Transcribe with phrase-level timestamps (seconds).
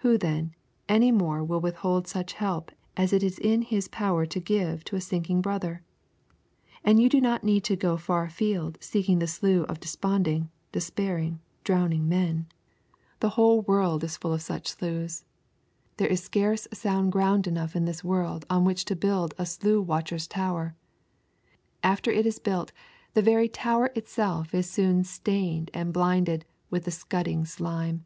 [0.00, 0.54] Who, then,
[0.86, 4.96] any more will withhold such help as it is in his power to give to
[4.96, 5.82] a sinking brother?
[6.84, 11.40] And you do not need to go far afield seeking the slough of desponding, despairing,
[11.64, 12.48] drowning men.
[13.20, 15.24] This whole world is full of such sloughs.
[15.96, 19.86] There is scarce sound ground enough in this world on which to build a slough
[19.86, 20.76] watcher's tower.
[21.82, 22.72] And after it is built,
[23.14, 28.04] the very tower itself is soon stained and blinded with the scudding slime.